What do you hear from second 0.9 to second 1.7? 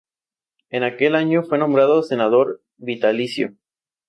año fue